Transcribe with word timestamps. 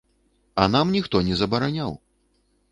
А 0.55 0.63
нам 0.77 0.95
ніхто 0.95 1.23
не 1.29 1.39
забараняў. 1.45 1.91